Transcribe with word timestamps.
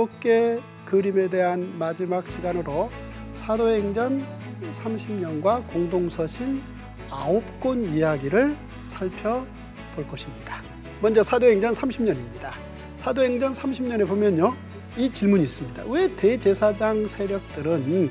그 0.00 0.04
일곱 0.04 0.20
개 0.20 0.58
그림에 0.86 1.28
대한 1.28 1.78
마지막 1.78 2.26
시간으로 2.26 2.90
사도행전 3.34 4.26
30년과 4.72 5.66
공동서신 5.66 6.62
아홉 7.10 7.42
권 7.60 7.92
이야기를 7.92 8.56
살펴볼 8.82 10.08
것입니다. 10.08 10.62
먼저 11.02 11.22
사도행전 11.22 11.74
30년입니다. 11.74 12.52
사도행전 12.96 13.52
30년에 13.52 14.08
보면요. 14.08 14.56
이 14.96 15.12
질문이 15.12 15.42
있습니다. 15.42 15.84
왜 15.88 16.16
대제사장 16.16 17.06
세력들은 17.06 18.10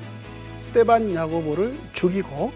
스테반 0.57 1.15
야고보를 1.15 1.75
죽이고 1.93 2.51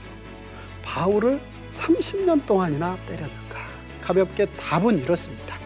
바울을 0.84 1.42
30년 1.72 2.46
동안이나 2.46 2.98
때렸는가? 3.08 3.60
가볍게 4.00 4.46
답은 4.46 5.00
이렇습니다. 5.00 5.58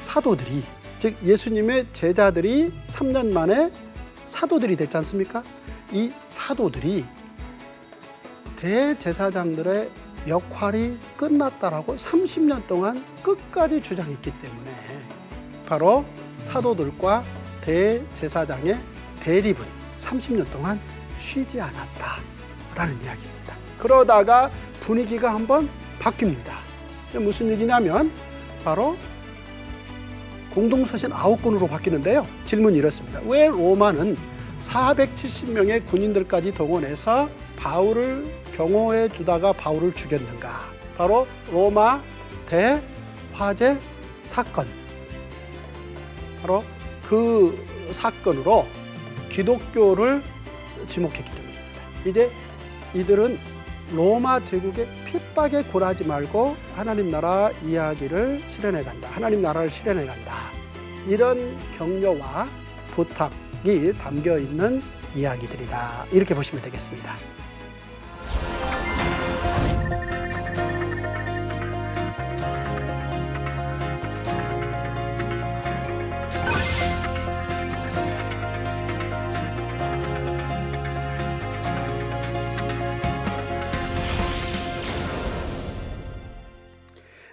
사도들이 0.00 0.64
즉 1.06 1.16
예수님의 1.22 1.86
제자들이 1.92 2.72
3년 2.88 3.32
만에 3.32 3.70
사도들이 4.24 4.74
됐지 4.74 4.96
않습니까? 4.96 5.44
이 5.92 6.10
사도들이 6.30 7.04
대제사장들의 8.56 9.88
역할이 10.26 10.98
끝났다라고 11.16 11.94
30년 11.94 12.66
동안 12.66 13.04
끝까지 13.22 13.80
주장했기 13.80 14.32
때문에 14.40 14.72
바로 15.64 16.04
사도들과 16.46 17.22
대제사장의 17.60 18.76
대립은 19.20 19.64
30년 19.98 20.50
동안 20.50 20.80
쉬지 21.18 21.60
않았다라는 21.60 23.00
이야기입니다. 23.00 23.56
그러다가 23.78 24.50
분위기가 24.80 25.32
한번 25.32 25.68
바뀝니다. 26.00 26.56
무슨 27.20 27.48
얘기냐면 27.50 28.10
바로 28.64 28.96
공동서신 30.56 31.12
아홉 31.12 31.42
권으로 31.42 31.66
바뀌는데요. 31.68 32.26
질문이 32.46 32.78
이렇습니다. 32.78 33.20
왜 33.26 33.48
로마는 33.48 34.16
470명의 34.62 35.86
군인들까지 35.86 36.52
동원해서 36.52 37.28
바울을 37.58 38.24
경호해 38.52 39.10
주다가 39.10 39.52
바울을 39.52 39.92
죽였는가? 39.92 40.48
바로 40.96 41.26
로마 41.52 42.02
대화재 42.46 43.78
사건. 44.24 44.66
바로 46.40 46.64
그 47.06 47.62
사건으로 47.92 48.66
기독교를 49.28 50.22
지목했기 50.86 51.30
때문입니다. 51.32 51.60
이제 52.06 52.30
이들은 52.94 53.38
로마 53.92 54.42
제국의 54.42 54.88
핍박에 55.04 55.64
굴하지 55.64 56.04
말고 56.04 56.56
하나님 56.72 57.10
나라 57.10 57.50
이야기를 57.62 58.42
실현해 58.46 58.82
간다. 58.82 59.10
하나님 59.12 59.42
나라를 59.42 59.70
실현해 59.70 60.06
간다. 60.06 60.35
이런 61.06 61.56
격려와 61.78 62.46
부탁이 62.90 63.92
담겨 63.94 64.38
있는 64.38 64.82
이야기들이다. 65.14 66.06
이렇게 66.10 66.34
보시면 66.34 66.62
되겠습니다. 66.62 67.16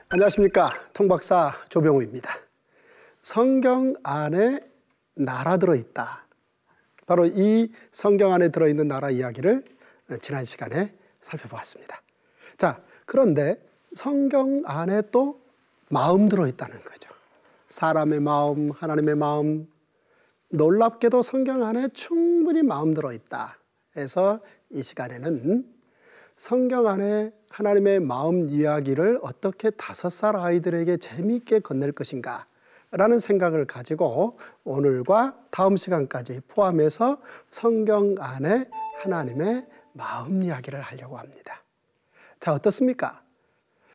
안녕하십니까. 0.10 0.72
통박사 0.94 1.54
조병호입니다. 1.70 2.43
성경 3.24 3.94
안에 4.04 4.60
나라 5.16 5.56
들어있다. 5.56 6.28
바로 7.08 7.26
이 7.26 7.72
성경 7.92 8.34
안에 8.34 8.50
들어있는 8.50 8.90
나라 8.90 9.10
이야기를 9.10 9.64
지난 10.22 10.44
시간에 10.44 10.94
살펴보았습니다. 11.22 12.02
자, 12.58 12.82
그런데 13.06 13.66
성경 13.94 14.64
안에 14.66 15.04
또 15.12 15.42
마음 15.90 16.28
들어있다는 16.28 16.84
거죠. 16.84 17.10
사람의 17.70 18.20
마음, 18.20 18.72
하나님의 18.72 19.16
마음, 19.16 19.68
놀랍게도 20.50 21.22
성경 21.22 21.64
안에 21.64 21.88
충분히 21.94 22.62
마음 22.62 22.94
들어있다. 22.94 23.58
해서 23.96 24.42
이 24.70 24.84
시간에는 24.84 25.66
성경 26.36 26.88
안에 26.88 27.32
하나님의 27.50 28.02
마음 28.02 28.50
이야기를 28.50 29.20
어떻게 29.22 29.70
다섯 29.70 30.10
살 30.10 30.36
아이들에게 30.36 30.98
재미있게 30.98 31.60
건넬 31.60 31.94
것인가 31.94 32.48
라는 32.96 33.18
생각을 33.18 33.66
가지고 33.66 34.38
오늘과 34.64 35.36
다음 35.50 35.78
시간까지 35.78 36.42
포함해서 36.48 37.20
성경 37.50 38.16
안에 38.20 38.70
하나님의 39.00 39.66
마음 39.94 40.44
이야기를 40.44 40.80
하려고 40.80 41.18
합니다. 41.18 41.64
자, 42.40 42.54
어떻습니까? 42.54 43.24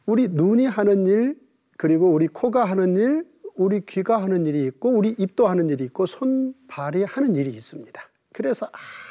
우리 0.05 0.27
눈이 0.29 0.67
하는 0.67 1.07
일, 1.07 1.39
그리고 1.77 2.11
우리 2.11 2.27
코가 2.27 2.65
하는 2.65 2.97
일, 2.97 3.25
우리 3.55 3.85
귀가 3.87 4.21
하는 4.21 4.47
일이 4.47 4.65
있고, 4.67 4.91
우리 4.91 5.15
입도 5.17 5.47
하는 5.47 5.69
일이 5.69 5.85
있고, 5.85 6.07
손, 6.07 6.55
발이 6.67 7.05
하는 7.05 7.37
일이 7.37 7.51
있습니다. 7.51 8.01
그래서 8.33 8.69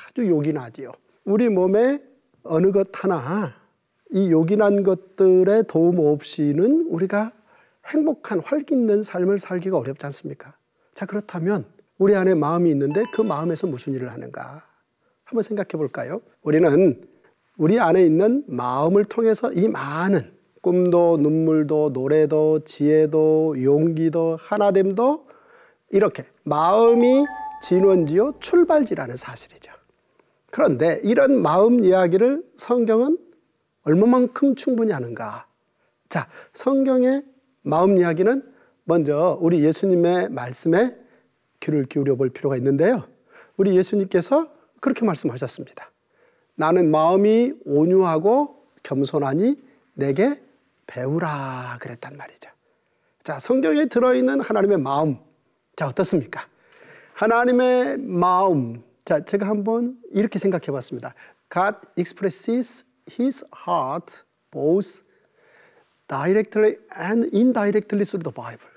아주 0.09 0.27
요긴하지요. 0.27 0.91
우리 1.23 1.47
몸에 1.47 2.03
어느 2.43 2.71
것 2.71 2.89
하나 2.93 3.53
이 4.11 4.31
요긴한 4.31 4.83
것들의 4.83 5.65
도움 5.67 5.99
없이는 5.99 6.87
우리가 6.89 7.31
행복한 7.87 8.39
활기있는 8.39 9.03
삶을 9.03 9.37
살기가 9.37 9.77
어렵지 9.77 10.05
않습니까? 10.07 10.55
자, 10.93 11.05
그렇다면 11.05 11.65
우리 11.97 12.15
안에 12.15 12.33
마음이 12.33 12.69
있는데 12.71 13.03
그 13.13 13.21
마음에서 13.21 13.67
무슨 13.67 13.93
일을 13.93 14.09
하는가? 14.09 14.63
한번 15.23 15.43
생각해 15.43 15.69
볼까요? 15.69 16.21
우리는 16.41 17.01
우리 17.57 17.79
안에 17.79 18.03
있는 18.05 18.43
마음을 18.47 19.03
통해서 19.05 19.51
이 19.51 19.67
많은 19.67 20.37
꿈도 20.61 21.17
눈물도 21.17 21.89
노래도 21.89 22.59
지혜도 22.59 23.63
용기도 23.63 24.37
하나됨도 24.39 25.27
이렇게 25.91 26.25
마음이 26.43 27.25
진원지요 27.61 28.35
출발지라는 28.39 29.15
사실이죠. 29.15 29.71
그런데 30.51 30.99
이런 31.03 31.41
마음 31.41 31.83
이야기를 31.83 32.43
성경은 32.57 33.17
얼마만큼 33.83 34.55
충분히 34.55 34.91
하는가? 34.91 35.47
자, 36.09 36.27
성경의 36.53 37.23
마음 37.67 37.97
이야기는 37.97 38.53
먼저 38.85 39.37
우리 39.41 39.61
예수님의 39.61 40.29
말씀에 40.29 40.95
귀를 41.59 41.85
기울여 41.85 42.15
볼 42.15 42.29
필요가 42.29 42.55
있는데요. 42.55 43.03
우리 43.57 43.75
예수님께서 43.75 44.49
그렇게 44.79 45.05
말씀하셨습니다. 45.05 45.91
나는 46.55 46.89
마음이 46.89 47.53
온유하고 47.65 48.63
겸손하니 48.83 49.61
내게 49.95 50.41
배우라 50.85 51.77
그랬단 51.81 52.15
말이죠. 52.15 52.49
자, 53.23 53.37
성경에 53.39 53.87
들어있는 53.87 54.39
하나님의 54.39 54.77
마음. 54.77 55.17
자, 55.75 55.87
어떻습니까? 55.87 56.47
하나님의 57.15 57.97
마음. 57.97 58.81
자, 59.03 59.25
제가 59.25 59.45
한번 59.45 59.97
이렇게 60.11 60.39
생각해 60.39 60.67
봤습니다. 60.67 61.13
God 61.53 61.79
expresses 61.97 62.85
his 63.19 63.45
heart 63.67 64.21
both 64.51 65.03
directly 66.07 66.77
and 66.97 67.29
indirectly 67.33 68.05
through 68.05 68.23
the 68.23 68.33
Bible. 68.33 68.71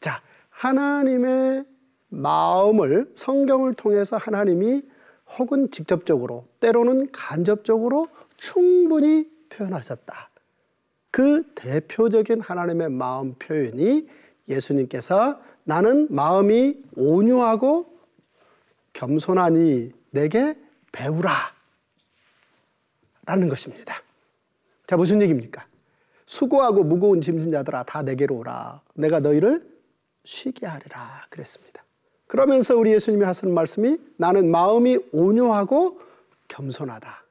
자, 0.00 0.22
하나님의 0.50 1.64
마음을 2.08 3.10
성경을 3.14 3.74
통해서 3.74 4.16
하나님이 4.16 4.82
혹은 5.38 5.70
직접적으로 5.70 6.46
때로는 6.60 7.12
간접적으로 7.12 8.08
충분히 8.36 9.30
표현하셨다. 9.50 10.30
그 11.10 11.42
대표적인 11.54 12.40
하나님의 12.40 12.90
마음 12.90 13.34
표현이 13.34 14.08
예수님께서 14.48 15.40
나는 15.64 16.06
마음이 16.10 16.82
온유하고 16.96 17.98
겸손하니 18.92 19.92
내게 20.10 20.56
배우라. 20.92 21.30
라는 23.26 23.48
것입니다. 23.48 23.94
자, 24.86 24.96
무슨 24.96 25.20
얘기입니까? 25.20 25.66
수고하고 26.28 26.84
무거운 26.84 27.22
짐진 27.22 27.50
자들아 27.50 27.84
다 27.84 28.02
내게로 28.02 28.36
오라. 28.36 28.82
내가 28.92 29.18
너희를 29.18 29.66
쉬게 30.24 30.66
하리라. 30.66 31.24
그랬습니다. 31.30 31.82
그러면서 32.26 32.76
우리 32.76 32.92
예수님이 32.92 33.24
하시는 33.24 33.52
말씀이 33.54 33.96
나는 34.18 34.50
마음이 34.50 34.98
온유하고 35.12 35.98
겸손하다. 36.48 37.24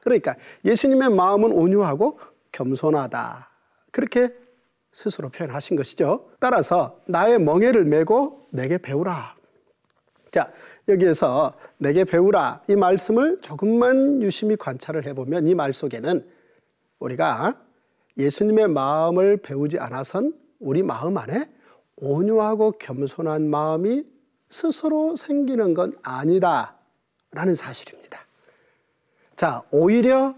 그러니까 0.00 0.34
예수님의 0.64 1.10
마음은 1.10 1.52
온유하고 1.52 2.18
겸손하다. 2.50 3.48
그렇게 3.92 4.34
스스로 4.90 5.28
표현하신 5.28 5.76
것이죠. 5.76 6.28
따라서 6.40 6.98
나의 7.06 7.38
멍에를 7.40 7.84
메고 7.84 8.48
내게 8.50 8.76
배우라. 8.76 9.36
자, 10.32 10.50
여기에서 10.88 11.54
내게 11.78 12.02
배우라 12.04 12.62
이 12.68 12.74
말씀을 12.74 13.40
조금만 13.40 14.20
유심히 14.20 14.56
관찰을 14.56 15.06
해보면 15.06 15.46
이 15.46 15.54
말 15.54 15.72
속에는 15.72 16.28
우리가 16.98 17.56
예수님의 18.16 18.68
마음을 18.68 19.38
배우지 19.38 19.78
않아선 19.78 20.34
우리 20.58 20.82
마음 20.82 21.16
안에 21.16 21.50
온유하고 21.96 22.72
겸손한 22.72 23.48
마음이 23.48 24.04
스스로 24.48 25.16
생기는 25.16 25.74
건 25.74 25.92
아니다. 26.02 26.76
라는 27.30 27.54
사실입니다. 27.54 28.26
자, 29.34 29.62
오히려 29.70 30.34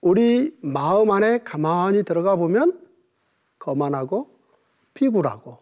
우리 0.00 0.56
마음 0.60 1.10
안에 1.12 1.38
가만히 1.38 2.02
들어가 2.02 2.34
보면 2.36 2.80
거만하고 3.58 4.28
비굴하고 4.94 5.58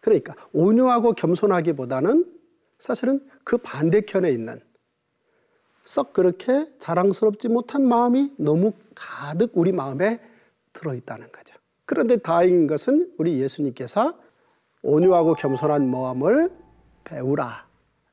그러니까 0.00 0.34
온유하고 0.52 1.12
겸손하기보다는 1.12 2.32
사실은 2.78 3.26
그 3.44 3.58
반대편에 3.58 4.30
있는 4.30 4.60
썩 5.84 6.14
그렇게 6.14 6.66
자랑스럽지 6.78 7.48
못한 7.48 7.86
마음이 7.86 8.32
너무 8.38 8.72
가득 8.94 9.52
우리 9.54 9.72
마음에 9.72 10.20
들어있다는 10.74 11.32
거죠. 11.32 11.56
그런데 11.86 12.16
다행인 12.16 12.66
것은 12.66 13.14
우리 13.18 13.40
예수님께서 13.40 14.18
온유하고 14.82 15.34
겸손한 15.34 15.90
마음을 15.90 16.50
배우라. 17.04 17.66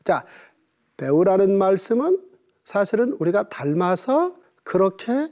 자, 0.04 0.25
배우라는 0.98 1.58
말씀은 1.58 2.22
사실은 2.63 3.13
우리가 3.19 3.50
닮아서 3.50 4.36
그렇게 4.63 5.28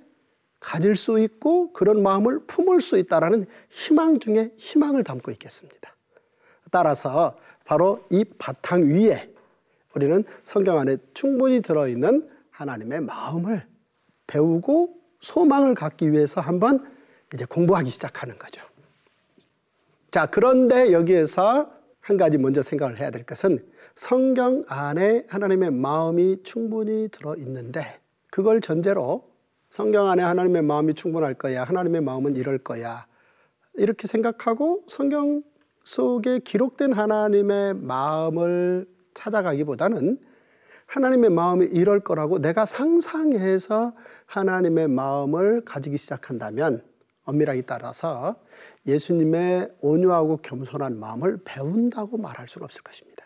가질 0.60 0.96
수 0.96 1.20
있고 1.20 1.72
그런 1.72 2.04
마음을 2.04 2.46
품을 2.46 2.82
수 2.82 2.98
있다라는 2.98 3.46
희망 3.70 4.20
중에 4.20 4.54
희망을 4.58 5.04
담고 5.04 5.32
있겠습니다. 5.32 5.96
따라서 6.72 7.38
바로 7.64 8.06
이 8.10 8.24
바탕 8.24 8.90
위에 8.90 9.34
우리는 9.96 10.24
성경 10.44 10.78
안에 10.78 10.98
충분히 11.14 11.62
들어있는 11.62 12.30
하나님의 12.52 13.02
마음을 13.02 13.66
배우고 14.28 14.96
소망을 15.22 15.76
갖기 15.76 16.12
위해서 16.12 16.42
한번 16.42 16.86
이제 17.34 17.46
공부하기 17.46 17.90
시작하는 17.90 18.38
거죠. 18.38 18.62
자, 20.12 20.26
그런데 20.26 20.92
여기에서 20.92 21.72
한 22.00 22.18
가지 22.18 22.38
먼저 22.38 22.62
생각을 22.62 23.00
해야 23.00 23.12
될 23.12 23.24
것은 23.26 23.60
성경 23.96 24.64
안에 24.68 25.26
하나님의 25.30 25.72
마음이 25.72 26.44
충분히 26.44 27.10
들어 27.10 27.36
있는데 27.36 28.00
그걸 28.32 28.62
전제로 28.62 29.30
성경 29.70 30.08
안에 30.08 30.24
하나님의 30.24 30.64
마음이 30.64 30.96
충분할 30.96 31.36
거야. 31.36 31.64
하나님의 31.64 32.02
마음은 32.02 32.36
이럴 32.36 32.58
거야. 32.58 33.06
이렇게 33.76 34.08
생각하고 34.08 34.84
성경 34.88 35.44
속에 35.86 36.40
기록된 36.40 36.94
하나님의 36.94 37.76
마음을 37.76 38.88
찾아가기보다는 39.14 40.20
하나님의 40.88 41.30
마음이 41.30 41.66
이럴 41.66 42.00
거라고 42.00 42.40
내가 42.40 42.66
상상해서 42.66 43.94
하나님의 44.26 44.88
마음을 44.88 45.64
가지기 45.66 45.98
시작한다면 45.98 46.84
엄밀하게 47.26 47.64
따라서 47.64 48.36
예수님의 48.86 49.76
온유하고 49.82 50.38
겸손한 50.38 51.00
마음을 51.00 51.40
배운다고 51.44 52.18
말할 52.18 52.48
수는 52.48 52.66
없을 52.66 52.82
것입니다. 52.82 53.26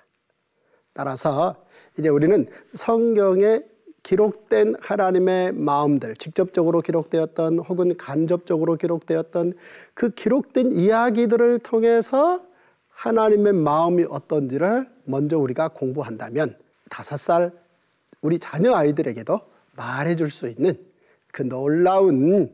따라서 0.93 1.65
이제 1.97 2.09
우리는 2.09 2.47
성경에 2.73 3.61
기록된 4.03 4.75
하나님의 4.81 5.53
마음들, 5.53 6.15
직접적으로 6.15 6.81
기록되었던 6.81 7.59
혹은 7.59 7.95
간접적으로 7.97 8.75
기록되었던 8.75 9.53
그 9.93 10.09
기록된 10.09 10.73
이야기들을 10.73 11.59
통해서 11.59 12.43
하나님의 12.89 13.53
마음이 13.53 14.05
어떤지를 14.09 14.89
먼저 15.05 15.37
우리가 15.39 15.69
공부한다면 15.69 16.55
다섯 16.89 17.17
살 17.17 17.51
우리 18.21 18.39
자녀 18.39 18.73
아이들에게도 18.75 19.39
말해줄 19.75 20.29
수 20.29 20.47
있는 20.47 20.77
그 21.31 21.41
놀라운 21.43 22.51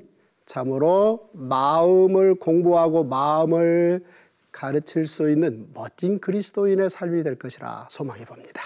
참으로 0.50 1.30
마음을 1.34 2.34
공부하고 2.34 3.04
마음을 3.04 4.04
가르칠 4.52 5.06
수 5.06 5.30
있는 5.30 5.70
멋진 5.76 6.20
그리스도인의 6.20 6.90
삶이 6.90 7.22
될 7.22 7.38
것이라 7.38 7.86
소망해 7.92 8.26
봅니다. 8.26 8.64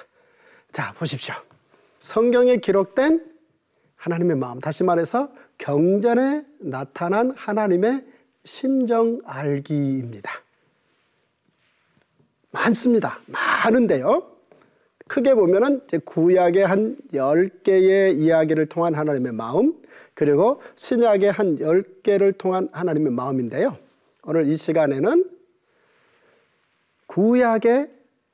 자, 0.71 0.93
보십시오. 0.93 1.35
성경에 1.99 2.55
기록된 2.55 3.29
하나님의 3.97 4.37
마음, 4.37 4.61
다시 4.61 4.85
말해서 4.85 5.29
경전에 5.57 6.45
나타난 6.59 7.31
하나님의 7.31 8.05
심정 8.45 9.19
알기입니다. 9.25 10.31
많습니다. 12.51 13.19
많은데요. 13.27 14.32
크게 15.13 15.35
보면은 15.35 15.81
구약의 16.05 16.65
한 16.65 16.97
10개의 17.13 18.17
이야기를 18.17 18.65
통한 18.65 18.95
하나님의 18.95 19.31
마음, 19.33 19.79
그리고 20.15 20.59
신약의 20.75 21.31
한 21.31 21.57
10개를 21.57 22.35
통한 22.35 22.67
하나님의 22.71 23.11
마음인데요. 23.11 23.77
오늘 24.23 24.47
이 24.47 24.57
시간에는 24.57 25.29
구약의 27.05 27.91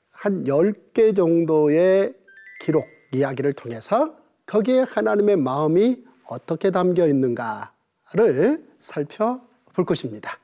한 0.10 0.46
10개 0.46 1.14
정도의 1.18 2.14
기록, 2.62 2.86
이야기를 3.12 3.52
통해서 3.52 4.16
거기에 4.46 4.86
하나님의 4.88 5.36
마음이 5.36 6.02
어떻게 6.30 6.72
담겨 6.72 7.06
있는가를 7.10 8.66
살펴볼 8.80 9.84
것입니다. 9.86 10.40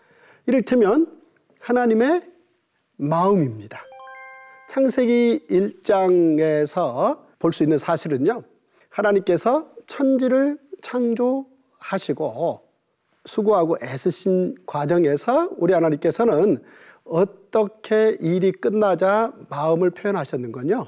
이를테면 0.48 1.18
하나님의 1.62 2.30
마음입니다. 2.98 3.85
창세기 4.68 5.46
1장에서 5.50 7.20
볼 7.40 7.52
수 7.52 7.64
있는 7.64 7.78
사실은요. 7.78 8.42
하나님께서 8.90 9.70
천지를 9.88 10.58
창조하시고 10.82 12.62
수고하고 13.26 13.78
애쓰신 13.84 14.56
과정에서 14.66 15.50
우리 15.58 15.74
하나님께서는 15.74 16.64
어떻게 17.04 18.18
일이 18.20 18.52
끝나자 18.52 19.32
마음을 19.50 19.92
표현하셨는건요. 19.92 20.88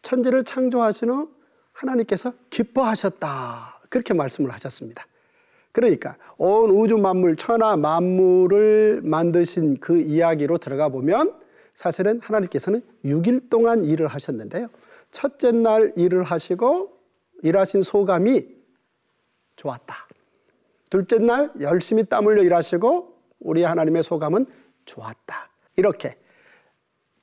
천지를 0.00 0.44
창조하신 0.44 1.10
후 1.10 1.30
하나님께서 1.72 2.32
기뻐하셨다. 2.50 3.82
그렇게 3.90 4.14
말씀을 4.14 4.50
하셨습니다. 4.50 5.06
그러니까 5.72 6.16
온 6.38 6.70
우주 6.70 6.98
만물, 6.98 7.36
천하 7.36 7.76
만물을 7.76 9.02
만드신 9.04 9.78
그 9.80 10.00
이야기로 10.00 10.58
들어가 10.58 10.88
보면 10.88 11.41
사실은 11.74 12.20
하나님께서는 12.22 12.82
6일 13.04 13.48
동안 13.50 13.84
일을 13.84 14.06
하셨는데요. 14.06 14.68
첫째 15.10 15.52
날 15.52 15.92
일을 15.96 16.22
하시고 16.22 16.98
일하신 17.42 17.82
소감이 17.82 18.46
좋았다. 19.56 20.08
둘째 20.90 21.18
날 21.18 21.50
열심히 21.60 22.04
땀 22.04 22.26
흘려 22.26 22.42
일하시고 22.42 23.16
우리 23.40 23.62
하나님의 23.62 24.02
소감은 24.02 24.46
좋았다. 24.84 25.48
이렇게 25.76 26.16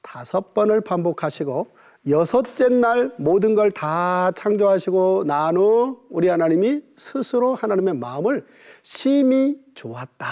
다섯 0.01 0.53
번을 0.53 0.81
반복하시고 0.81 1.67
여섯째 2.09 2.69
날 2.69 3.13
모든 3.17 3.55
걸 3.55 3.71
다 3.71 4.31
창조하시고 4.31 5.25
난 5.25 5.57
후 5.57 6.05
우리 6.09 6.27
하나님이 6.27 6.81
스스로 6.95 7.53
하나님의 7.55 7.95
마음을 7.95 8.45
심히 8.81 9.59
좋았다. 9.75 10.27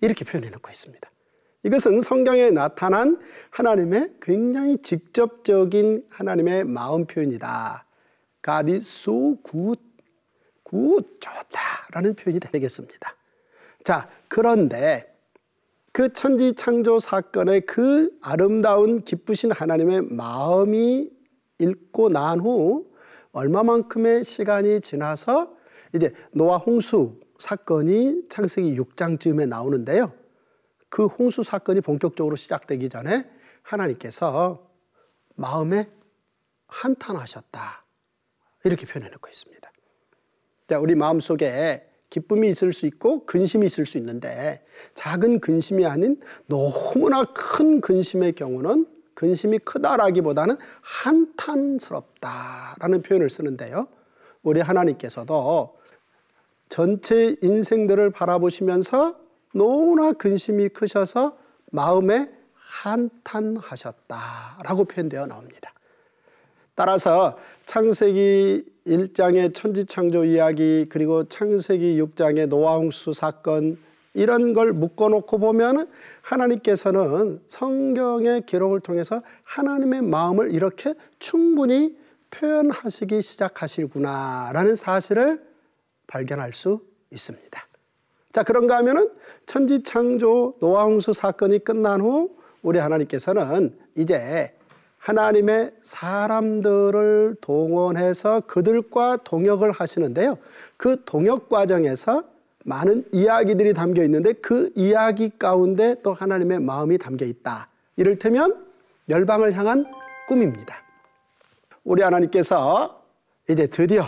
이렇게 0.00 0.24
표현해 0.24 0.48
놓고 0.50 0.70
있습니다. 0.70 1.10
이것은 1.64 2.00
성경에 2.00 2.50
나타난 2.50 3.18
하나님의 3.50 4.14
굉장히 4.20 4.78
직접적인 4.82 6.06
하나님의 6.10 6.64
마음 6.64 7.06
표현이다. 7.06 7.86
God 8.44 8.72
is 8.72 8.88
so 8.88 9.36
good. 9.48 9.80
good, 10.68 11.08
좋다라는 11.20 12.14
표현이 12.14 12.40
되겠습니다. 12.40 13.14
자, 13.84 14.08
그런데 14.28 15.12
그 15.92 16.12
천지 16.12 16.54
창조 16.54 16.98
사건의 16.98 17.62
그 17.62 18.10
아름다운 18.22 19.04
기쁘신 19.04 19.52
하나님의 19.52 20.02
마음이 20.02 21.10
읽고 21.58 22.08
난 22.08 22.40
후 22.40 22.86
얼마만큼의 23.32 24.24
시간이 24.24 24.80
지나서 24.80 25.54
이제 25.94 26.12
노아 26.32 26.56
홍수 26.56 27.20
사건이 27.38 28.28
창세기 28.28 28.76
6장쯤에 28.76 29.48
나오는데요. 29.48 30.12
그 30.92 31.06
홍수 31.06 31.42
사건이 31.42 31.80
본격적으로 31.80 32.36
시작되기 32.36 32.88
전에 32.90 33.26
하나님께서 33.62 34.70
마음에 35.36 35.90
한탄하셨다. 36.66 37.86
이렇게 38.64 38.84
표현해놓고 38.84 39.30
있습니다. 39.30 39.72
자, 40.68 40.78
우리 40.78 40.94
마음 40.94 41.18
속에 41.18 41.88
기쁨이 42.10 42.50
있을 42.50 42.74
수 42.74 42.84
있고 42.84 43.24
근심이 43.24 43.64
있을 43.64 43.86
수 43.86 43.96
있는데 43.96 44.62
작은 44.94 45.40
근심이 45.40 45.86
아닌 45.86 46.20
너무나 46.44 47.24
큰 47.24 47.80
근심의 47.80 48.34
경우는 48.34 48.86
근심이 49.14 49.60
크다라기보다는 49.60 50.58
한탄스럽다라는 50.82 53.00
표현을 53.00 53.30
쓰는데요. 53.30 53.88
우리 54.42 54.60
하나님께서도 54.60 55.78
전체 56.68 57.34
인생들을 57.40 58.10
바라보시면서 58.10 59.21
너무나 59.52 60.12
근심이 60.12 60.68
크셔서 60.68 61.36
마음에 61.70 62.30
한탄하셨다라고 62.54 64.84
표현되어 64.84 65.26
나옵니다. 65.26 65.72
따라서 66.74 67.36
창세기 67.66 68.64
1장의 68.86 69.54
천지창조 69.54 70.24
이야기 70.24 70.86
그리고 70.88 71.24
창세기 71.24 72.02
6장의 72.02 72.48
노아홍수 72.48 73.12
사건 73.12 73.78
이런 74.14 74.52
걸 74.52 74.72
묶어놓고 74.72 75.38
보면 75.38 75.88
하나님께서는 76.22 77.40
성경의 77.48 78.46
기록을 78.46 78.80
통해서 78.80 79.22
하나님의 79.44 80.02
마음을 80.02 80.52
이렇게 80.52 80.94
충분히 81.18 81.96
표현하시기 82.30 83.22
시작하시구나라는 83.22 84.74
사실을 84.74 85.42
발견할 86.06 86.52
수 86.52 86.80
있습니다. 87.10 87.71
자, 88.32 88.42
그런가 88.42 88.76
하면은 88.78 89.10
천지창조 89.46 90.54
노아홍수 90.60 91.12
사건이 91.12 91.60
끝난 91.60 92.00
후 92.00 92.34
우리 92.62 92.78
하나님께서는 92.78 93.76
이제 93.94 94.54
하나님의 94.98 95.72
사람들을 95.82 97.36
동원해서 97.40 98.40
그들과 98.46 99.18
동역을 99.24 99.72
하시는데요. 99.72 100.38
그 100.76 101.02
동역 101.04 101.48
과정에서 101.48 102.24
많은 102.64 103.04
이야기들이 103.12 103.74
담겨 103.74 104.04
있는데 104.04 104.32
그 104.34 104.70
이야기 104.76 105.30
가운데 105.36 105.96
또 106.02 106.14
하나님의 106.14 106.60
마음이 106.60 106.98
담겨 106.98 107.26
있다. 107.26 107.68
이를테면 107.96 108.64
열방을 109.08 109.52
향한 109.54 109.84
꿈입니다. 110.28 110.76
우리 111.84 112.02
하나님께서 112.02 113.02
이제 113.50 113.66
드디어 113.66 114.04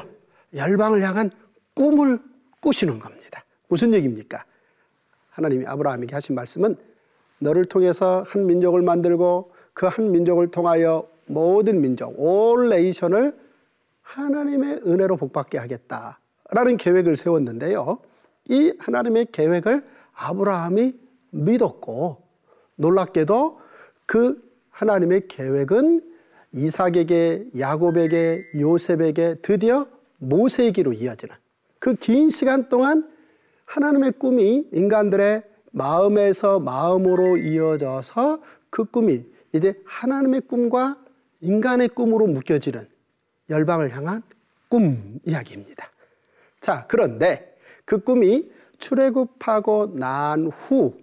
열방을 0.55 1.03
향한 1.03 1.33
꿈을 1.75 2.21
꾸시는 2.61 3.01
겁니다. 3.01 3.24
무슨 3.69 3.95
얘기입니까? 3.95 4.45
하나님이 5.31 5.67
아브라함에게 5.67 6.15
하신 6.15 6.35
말씀은 6.35 6.77
너를 7.39 7.65
통해서 7.65 8.25
한 8.27 8.47
민족을 8.47 8.83
만들고 8.83 9.53
그 9.73 9.87
한 9.87 10.13
민족을 10.13 10.51
통하여 10.51 11.09
모든 11.27 11.81
민족, 11.81 12.15
올 12.17 12.69
네이션을 12.69 13.37
하나님의 14.03 14.83
은혜로 14.87 15.17
복받게 15.17 15.59
하겠다라는 15.59 16.77
계획을 16.79 17.17
세웠는데요. 17.17 17.99
이 18.49 18.73
하나님의 18.79 19.29
계획을 19.33 19.83
아브라함이 20.15 20.95
믿었고 21.31 22.23
놀랍게도 22.77 23.61
그 24.07 24.41
하나님의 24.71 25.29
계획은 25.29 26.13
이삭에게 26.53 27.51
야곱에게 27.59 28.45
요셉에게 28.61 29.37
드디어 29.43 29.87
모세에게로 30.19 30.93
이어지는 30.93 31.35
그 31.81 31.95
긴 31.97 32.31
시간 32.31 32.69
동안 32.69 33.11
하나님의 33.67 34.13
꿈이 34.13 34.67
인간들의 34.73 35.43
마음에서 35.73 36.61
마음으로 36.61 37.37
이어져서 37.37 38.41
그 38.71 38.85
꿈이 38.85 39.27
이제 39.53 39.81
하나님의 39.87 40.43
꿈과 40.43 40.99
인간의 41.41 41.89
꿈으로 41.89 42.27
묶여지는 42.27 42.87
열방을 43.51 43.95
향한 43.95 44.23
꿈 44.69 45.19
이야기입니다. 45.25 45.91
자, 46.61 46.87
그런데 46.89 47.57
그 47.85 48.03
꿈이 48.03 48.51
출애굽하고 48.79 49.95
난 49.97 50.47
후 50.47 50.97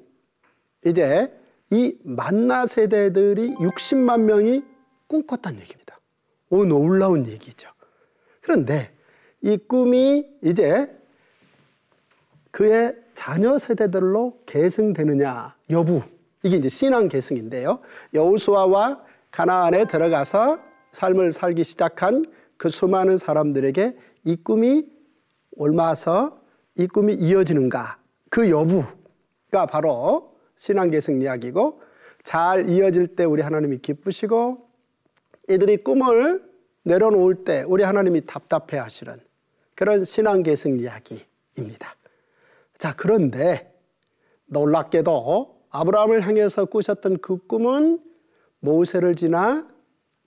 이제 0.85 1.31
이 1.69 1.97
만나 2.03 2.65
세대들이 2.65 3.55
60만 3.55 4.21
명이 4.21 4.63
꿈꿨다는 5.07 5.59
얘기입니다. 5.59 5.99
오, 6.49 6.65
놀라운 6.65 7.25
얘기죠. 7.27 7.69
그런데 8.41 8.93
이 9.41 9.57
꿈이 9.57 10.25
이제 10.43 10.89
그의 12.51 12.95
자녀 13.15 13.57
세대들로 13.57 14.39
계승되느냐 14.45 15.55
여부 15.69 16.01
이게 16.43 16.57
이제 16.57 16.69
신앙 16.69 17.07
계승인데요. 17.07 17.79
여우수아와 18.13 19.03
가나안에 19.31 19.85
들어가서 19.85 20.59
삶을 20.91 21.31
살기 21.31 21.63
시작한 21.63 22.25
그 22.57 22.69
수많은 22.69 23.17
사람들에게 23.17 23.95
이 24.25 24.35
꿈이 24.35 24.85
옮아서 25.51 26.39
이 26.77 26.87
꿈이 26.87 27.13
이어지는가 27.13 27.97
그 28.29 28.49
여부가 28.49 29.65
바로 29.67 30.35
신앙 30.55 30.91
계승 30.91 31.21
이야기고 31.21 31.81
잘 32.23 32.69
이어질 32.69 33.15
때 33.15 33.23
우리 33.23 33.41
하나님이 33.41 33.79
기쁘시고 33.79 34.67
이들이 35.49 35.77
꿈을 35.77 36.43
내려놓을 36.83 37.43
때 37.43 37.63
우리 37.67 37.83
하나님이 37.83 38.25
답답해 38.25 38.79
하시는 38.79 39.15
그런 39.75 40.03
신앙 40.03 40.43
계승 40.43 40.79
이야기입니다. 40.79 41.95
자, 42.81 42.95
그런데 42.97 43.71
놀랍게도 44.47 45.67
아브라함을 45.69 46.25
향해서 46.25 46.65
꾸셨던 46.65 47.19
그 47.19 47.37
꿈은 47.45 48.01
모세를 48.59 49.13
지나 49.13 49.67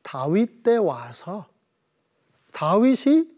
다윗 0.05 0.63
때 0.63 0.77
와서 0.77 1.49
다윗이 2.53 3.29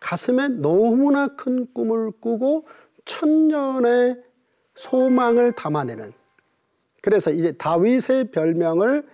가슴에 0.00 0.48
너무나 0.48 1.28
큰 1.28 1.72
꿈을 1.72 2.10
꾸고 2.20 2.66
천년의 3.04 4.20
소망을 4.74 5.52
담아내는 5.52 6.12
그래서 7.02 7.30
이제 7.30 7.52
다윗의 7.52 8.32
별명을 8.32 9.06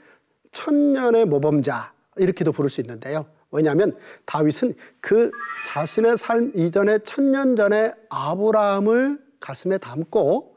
천년의 0.52 1.26
모범자 1.26 1.92
이렇게도 2.16 2.52
부를 2.52 2.70
수 2.70 2.80
있는데요. 2.80 3.26
왜냐하면 3.50 3.94
다윗은 4.24 4.72
그 5.02 5.30
자신의 5.66 6.16
삶 6.16 6.52
이전에 6.54 7.00
천년 7.00 7.54
전에 7.54 7.92
아브라함을 8.08 9.31
가슴에 9.42 9.76
담고 9.76 10.56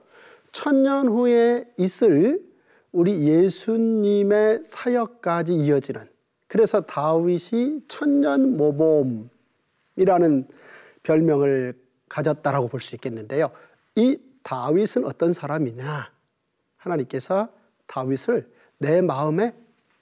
천년 0.53 1.09
후에 1.09 1.65
있을 1.77 2.41
우리 2.93 3.27
예수님의 3.27 4.61
사역까지 4.65 5.53
이어지는 5.53 6.07
그래서 6.47 6.79
다윗이 6.81 7.81
천년 7.89 8.55
모범이라는 8.55 10.47
별명을 11.03 11.77
가졌다라고 12.07 12.69
볼 12.69 12.79
수 12.79 12.95
있겠는데요. 12.95 13.51
이 13.95 14.17
다윗은 14.43 15.03
어떤 15.05 15.33
사람이냐? 15.33 16.11
하나님께서 16.77 17.49
다윗을 17.87 18.49
내 18.77 19.01
마음에 19.01 19.53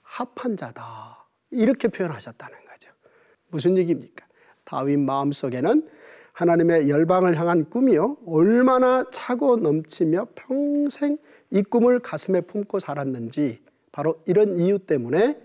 합한 0.02 0.56
자다. 0.56 1.26
이렇게 1.50 1.88
표현하셨다는 1.88 2.54
거죠. 2.66 2.90
무슨 3.48 3.76
얘기입니까? 3.78 4.26
다윗 4.64 4.98
마음 4.98 5.32
속에는 5.32 5.88
하나님의 6.34 6.90
열방을 6.90 7.38
향한 7.38 7.70
꿈이요. 7.70 8.18
얼마나 8.26 9.04
차고 9.10 9.58
넘치며 9.58 10.28
평생 10.34 11.16
이 11.50 11.62
꿈을 11.62 12.00
가슴에 12.00 12.40
품고 12.42 12.80
살았는지 12.80 13.62
바로 13.92 14.20
이런 14.26 14.58
이유 14.58 14.80
때문에 14.80 15.40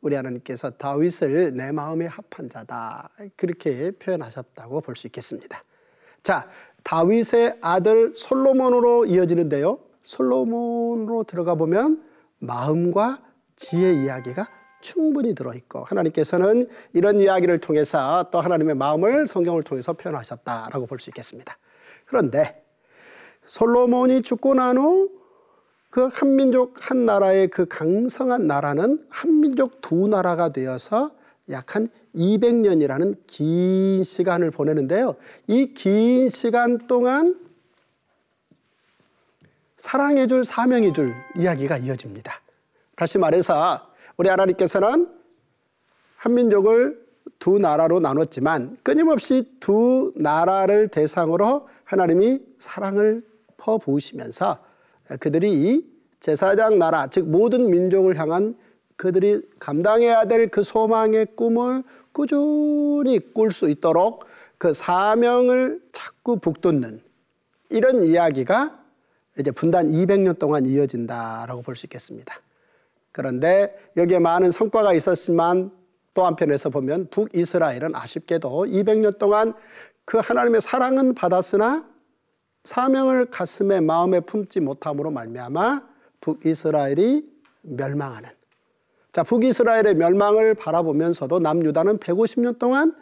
우리 0.00 0.14
하나님께서 0.14 0.70
다윗을 0.70 1.54
내 1.56 1.72
마음에 1.72 2.06
합한 2.06 2.48
자다. 2.48 3.10
그렇게 3.36 3.90
표현하셨다고 3.90 4.80
볼 4.80 4.94
수 4.96 5.08
있겠습니다. 5.08 5.64
자, 6.22 6.48
다윗의 6.84 7.58
아들 7.60 8.14
솔로몬으로 8.16 9.06
이어지는데요. 9.06 9.80
솔로몬으로 10.02 11.24
들어가 11.24 11.56
보면 11.56 12.02
마음과 12.38 13.18
지혜 13.56 13.92
이야기가 14.04 14.46
충분히 14.80 15.34
들어있고 15.34 15.84
하나님께서는 15.84 16.68
이런 16.92 17.20
이야기를 17.20 17.58
통해서 17.58 18.28
또 18.30 18.40
하나님의 18.40 18.74
마음을 18.76 19.26
성경을 19.26 19.62
통해서 19.62 19.92
표현하셨다라고 19.92 20.86
볼 20.86 20.98
수 20.98 21.10
있겠습니다. 21.10 21.56
그런데 22.06 22.64
솔로몬이 23.44 24.22
죽고 24.22 24.54
난 24.54 24.76
후 24.78 25.20
그 25.90 26.08
한민족 26.12 26.88
한 26.88 27.04
나라의 27.04 27.48
그 27.48 27.66
강성한 27.66 28.46
나라는 28.46 29.04
한민족 29.10 29.80
두 29.80 30.06
나라가 30.06 30.50
되어서 30.52 31.10
약한 31.50 31.88
200년이라는 32.14 33.26
긴 33.26 34.04
시간을 34.04 34.52
보내는데요. 34.52 35.16
이 35.48 35.74
긴 35.74 36.28
시간 36.28 36.86
동안 36.86 37.36
사랑해줄 39.76 40.44
사명해줄 40.44 41.12
이야기가 41.36 41.78
이어집니다. 41.78 42.40
다시 42.94 43.18
말해서 43.18 43.89
우리 44.20 44.28
하나님께서는 44.28 45.08
한민족을 46.18 47.02
두 47.38 47.58
나라로 47.58 48.00
나눴지만 48.00 48.76
끊임없이 48.82 49.56
두 49.60 50.12
나라를 50.14 50.88
대상으로 50.88 51.66
하나님이 51.84 52.40
사랑을 52.58 53.26
퍼부으시면서 53.56 54.58
그들이 55.20 55.90
제사장 56.20 56.78
나라, 56.78 57.06
즉 57.06 57.30
모든 57.30 57.70
민족을 57.70 58.18
향한 58.18 58.58
그들이 58.96 59.40
감당해야 59.58 60.26
될 60.26 60.50
그 60.50 60.62
소망의 60.62 61.28
꿈을 61.34 61.82
꾸준히 62.12 63.32
꿀 63.32 63.52
수 63.52 63.70
있도록 63.70 64.26
그 64.58 64.74
사명을 64.74 65.80
자꾸 65.92 66.36
북돋는 66.36 67.00
이런 67.70 68.02
이야기가 68.02 68.84
이제 69.38 69.50
분단 69.50 69.88
200년 69.88 70.38
동안 70.38 70.66
이어진다라고 70.66 71.62
볼 71.62 71.74
수 71.74 71.86
있겠습니다. 71.86 72.38
그런데 73.12 73.76
여기에 73.96 74.18
많은 74.18 74.50
성과가 74.50 74.92
있었지만 74.92 75.72
또 76.14 76.24
한편에서 76.24 76.70
보면 76.70 77.08
북이스라엘은 77.10 77.94
아쉽게도 77.94 78.66
200년 78.66 79.18
동안 79.18 79.54
그 80.04 80.18
하나님의 80.18 80.60
사랑은 80.60 81.14
받았으나 81.14 81.88
사명을 82.64 83.26
가슴에 83.26 83.80
마음에 83.80 84.20
품지 84.20 84.60
못함으로 84.60 85.10
말미암아 85.10 85.82
북이스라엘이 86.20 87.26
멸망하는. 87.62 88.28
자 89.12 89.22
북이스라엘의 89.22 89.94
멸망을 89.94 90.54
바라보면서도 90.54 91.40
남유다는 91.40 91.98
150년 91.98 92.58
동안 92.58 92.94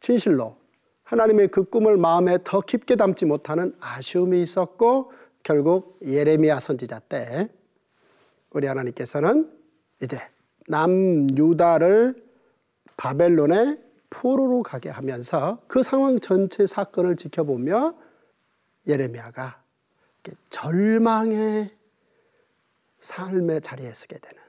진실로 0.00 0.56
하나님의 1.04 1.48
그 1.48 1.64
꿈을 1.64 1.96
마음에 1.96 2.38
더 2.44 2.60
깊게 2.60 2.96
담지 2.96 3.24
못하는 3.24 3.74
아쉬움이 3.80 4.40
있었고 4.42 5.12
결국 5.42 5.98
예레미야 6.04 6.60
선지자 6.60 7.00
때 7.00 7.48
우리 8.50 8.66
하나님께서는 8.66 9.50
이제 10.02 10.18
남유다를 10.68 12.22
바벨론의 12.96 13.80
포로로 14.10 14.62
가게 14.62 14.88
하면서 14.88 15.60
그 15.66 15.82
상황 15.82 16.18
전체 16.18 16.66
사건을 16.66 17.16
지켜보며 17.16 17.94
예레미야가 18.86 19.62
절망의 20.50 21.70
삶의 23.00 23.60
자리에 23.60 23.92
서게 23.92 24.18
되는. 24.18 24.42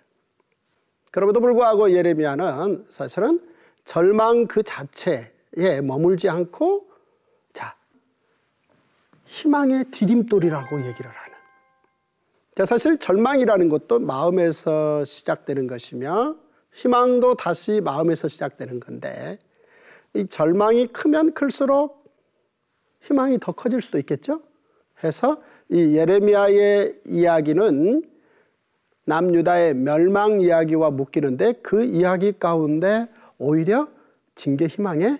그럼에도 1.12 1.40
불구하고 1.40 1.92
예레미야는 1.92 2.86
사실은 2.90 3.40
절망 3.84 4.48
그 4.48 4.64
자체에 4.64 5.82
머물지 5.84 6.30
않고 6.30 6.90
자 7.54 7.76
희망의 9.26 9.86
디딤돌이라고 9.86 10.86
얘기를 10.86 11.10
하는. 11.10 11.29
자 12.56 12.66
사실 12.66 12.98
절망이라는 12.98 13.70
것도 13.70 14.00
마음에서 14.00 15.04
시작되는 15.04 15.68
것이며 15.68 16.36
희망도 16.74 17.36
다시 17.36 17.82
마음에서 17.82 18.28
시작되는 18.28 18.80
건데 18.80 19.38
이 20.14 20.26
절망이 20.26 20.88
크면 20.88 21.34
클수록 21.34 22.00
희망이 23.02 23.40
더 23.40 23.52
커질 23.54 23.82
수도 23.82 23.98
있겠죠. 24.00 24.42
해서 25.04 25.42
이 25.70 25.96
예레미야의 25.96 27.02
이야기는 27.06 28.04
남유다의 29.06 29.76
멸망 29.76 30.42
이야기와 30.42 30.92
묶이는데 30.92 31.54
그 31.64 31.84
이야기 31.84 32.38
가운데 32.38 33.08
오히려 33.38 33.88
징계 34.36 34.68
희망의 34.68 35.18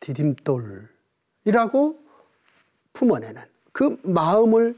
디딤돌이라고 0.00 0.88
품어내는 2.92 3.42
그 3.72 3.98
마음을 4.02 4.76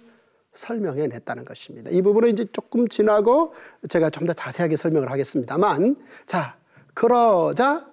설명해 0.55 1.07
냈다는 1.09 1.45
것입니다. 1.45 1.91
이 1.91 2.03
부분은 2.03 2.31
이제 2.31 2.45
조금 2.53 2.89
지나고 2.89 3.55
제가 3.89 4.11
좀 4.11 4.27
더 4.27 4.33
자세하게 4.33 4.77
설명을 4.77 5.11
하겠습니다만 5.11 5.97
자 6.27 6.57
그러자 6.95 7.89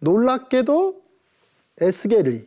놀랍게도 0.00 1.02
에스겔이 1.80 2.46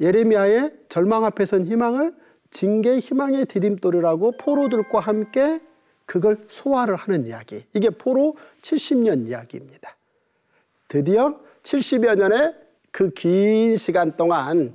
예레미야의 0.00 0.72
절망 0.88 1.24
앞에 1.24 1.44
선 1.44 1.64
희망을 1.66 2.14
징계 2.50 2.98
희망의 2.98 3.46
디딤돌이라고 3.46 4.32
포로들과 4.38 5.00
함께 5.00 5.60
그걸 6.06 6.38
소화를 6.48 6.94
하는 6.96 7.26
이야기. 7.26 7.64
이게 7.74 7.90
포로 7.90 8.36
70년 8.62 9.26
이야기입니다. 9.26 9.96
드디어 10.88 11.38
70여 11.62 12.16
년의 12.16 12.54
그 12.90 13.10
긴 13.10 13.76
시간 13.76 14.16
동안 14.16 14.72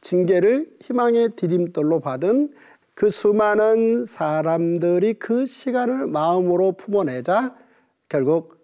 징계를 0.00 0.76
희망의 0.80 1.30
디딤돌로 1.30 2.00
받은 2.00 2.54
그 2.98 3.10
수많은 3.10 4.06
사람들이 4.06 5.14
그 5.20 5.46
시간을 5.46 6.08
마음으로 6.08 6.72
품어내자 6.72 7.54
결국 8.08 8.58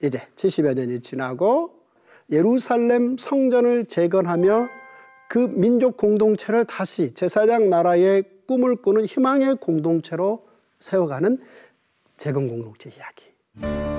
이제 0.00 0.20
70여 0.36 0.76
년이 0.76 1.00
지나고 1.00 1.80
예루살렘 2.30 3.16
성전을 3.18 3.86
재건하며 3.86 4.68
그 5.28 5.38
민족 5.40 5.96
공동체를 5.96 6.66
다시 6.66 7.14
제사장 7.14 7.68
나라의 7.68 8.22
꿈을 8.46 8.76
꾸는 8.76 9.06
희망의 9.06 9.56
공동체로 9.56 10.46
세워가는 10.78 11.40
재건 12.16 12.46
공동체 12.46 12.90
이야기. 12.90 13.93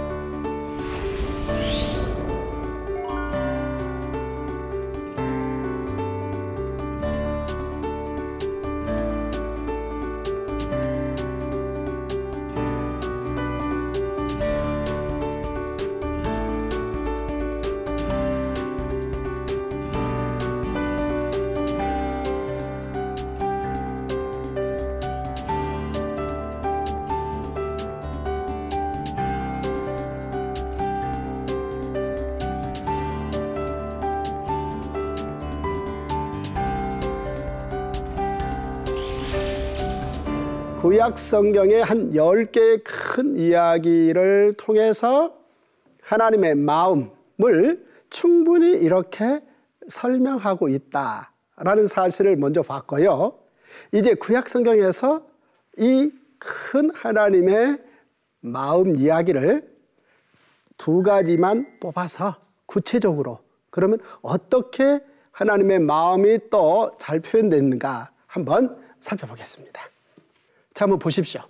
구약 40.96 41.20
성경의 41.20 41.84
한 41.84 42.12
10개의 42.12 42.82
큰 42.86 43.36
이야기를 43.36 44.54
통해서 44.58 45.36
하나님의 46.02 46.56
마음을 46.56 47.86
충분히 48.10 48.72
이렇게 48.78 49.42
설명하고 49.90 50.70
있다라는 50.70 51.88
사실을 51.88 52.38
먼저 52.38 52.62
봤고요. 52.62 53.38
이제 53.92 54.14
구약 54.14 54.48
성경에서 54.48 55.28
이 55.80 56.14
큰 56.40 56.90
하나님의 56.96 57.78
마음 58.40 58.96
이야기를 58.96 59.70
두 60.78 61.04
가지만 61.04 61.78
뽑아서 61.82 62.40
구체적으로 62.68 63.40
그러면 63.70 64.00
어떻게 64.22 65.02
하나님의 65.32 65.80
마음이 65.80 66.50
또 66.50 66.96
잘 66.98 67.20
표현됐는가 67.20 68.12
한번 68.28 68.82
살펴보겠습니다. 69.02 69.95
자, 70.76 70.84
한번 70.84 71.00
보십시오. 71.00 71.42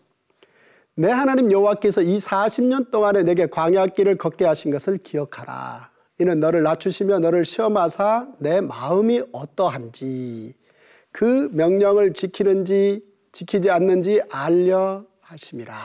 내 0.93 1.09
하나님 1.09 1.51
여호와께서 1.51 2.03
이 2.03 2.17
40년 2.17 2.91
동안에 2.91 3.23
내게 3.23 3.47
광야 3.47 3.88
길을 3.88 4.17
걷게 4.19 4.45
하신 4.45 4.69
것을 4.69 4.99
기억하라. 4.99 5.89
이는 6.19 6.39
너를 6.39 6.61
낮추시며 6.61 7.19
너를 7.19 7.43
시험하사 7.43 8.27
내 8.39 8.61
마음이 8.61 9.23
어떠한지 9.33 10.53
그 11.11 11.49
명령을 11.53 12.13
지키는지 12.13 13.03
지키지 13.31 13.71
않는지 13.71 14.21
알려 14.31 15.03
하심이라. 15.21 15.75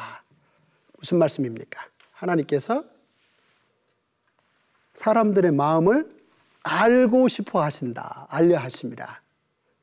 무슨 0.98 1.18
말씀입니까? 1.18 1.80
하나님께서 2.12 2.84
사람들의 4.92 5.50
마음을 5.52 6.10
알고 6.62 7.26
싶어 7.28 7.62
하신다. 7.62 8.26
알려 8.28 8.58
하십니다. 8.58 9.22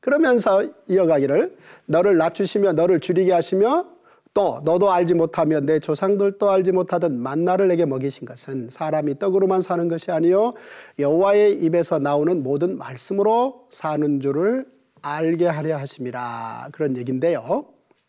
그러면서 0.00 0.64
이어가기를 0.86 1.56
너를 1.86 2.16
낮추시며 2.16 2.72
너를 2.72 3.00
줄이게 3.00 3.32
하시며 3.32 3.86
또 4.34 4.60
너도 4.64 4.92
알지 4.92 5.14
못하며 5.14 5.60
내 5.60 5.80
조상들도 5.80 6.50
알지 6.50 6.72
못하던 6.72 7.18
만나를 7.18 7.68
내게 7.68 7.84
먹이신 7.84 8.26
것은 8.26 8.70
사람이 8.70 9.18
떡으로만 9.18 9.62
사는 9.62 9.88
것이 9.88 10.12
아니요 10.12 10.54
여호와의 10.98 11.54
입에서 11.62 11.98
나오는 11.98 12.42
모든 12.42 12.78
말씀으로 12.78 13.66
사는 13.70 14.20
줄을 14.20 14.66
알게 15.02 15.46
하려 15.46 15.76
하심이라 15.78 16.68
그런 16.72 16.96
얘기인데요. 16.96 17.66